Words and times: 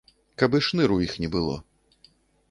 Каб 0.41 0.55
і 0.59 0.61
шныру 0.67 0.95
іх 1.07 1.13
не 1.25 1.29
было. 1.35 1.55